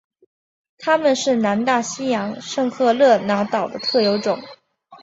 [0.79, 4.41] 它们是南大西洋圣赫勒拿岛的特有种。